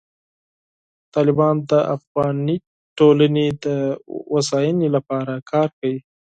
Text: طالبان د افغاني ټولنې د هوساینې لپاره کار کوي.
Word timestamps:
طالبان 1.13 1.55
د 1.71 1.73
افغاني 1.95 2.55
ټولنې 2.97 3.47
د 3.65 3.65
هوساینې 4.31 4.87
لپاره 4.95 5.33
کار 5.51 5.67
کوي. 5.77 5.97